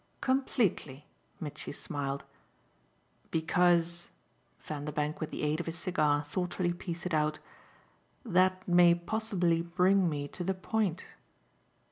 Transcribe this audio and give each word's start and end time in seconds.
"Completely," 0.19 1.05
Mitchy 1.39 1.71
smiled. 1.71 2.23
"Because" 3.29 4.09
Vanderbank 4.59 5.19
with 5.21 5.29
the 5.29 5.43
aid 5.43 5.59
of 5.59 5.67
his 5.67 5.77
cigar 5.77 6.23
thoughtfully 6.23 6.73
pieced 6.73 7.05
it 7.05 7.13
out 7.13 7.37
"that 8.25 8.67
may 8.67 8.95
possibly 8.95 9.61
bring 9.61 10.09
me 10.09 10.27
to 10.29 10.43
the 10.43 10.55
point." 10.55 11.05